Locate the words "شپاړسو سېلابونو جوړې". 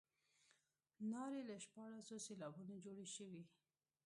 1.65-3.07